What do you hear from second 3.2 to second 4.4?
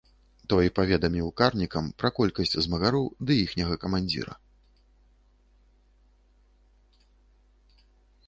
ды іхняга камандзіра.